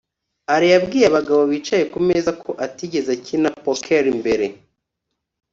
alain 0.53 0.73
yabwiye 0.75 1.05
abagabo 1.07 1.41
bicaye 1.51 1.83
kumeza 1.93 2.31
ko 2.41 2.49
atigeze 2.65 3.09
akina 3.17 3.49
poker 3.63 4.03
mbere 4.19 4.45